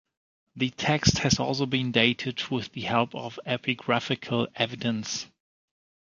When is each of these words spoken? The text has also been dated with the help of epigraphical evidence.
The 0.55 0.71
text 0.71 1.19
has 1.19 1.39
also 1.39 1.67
been 1.67 1.91
dated 1.91 2.49
with 2.49 2.71
the 2.71 2.81
help 2.81 3.13
of 3.13 3.39
epigraphical 3.45 4.47
evidence. 4.55 5.27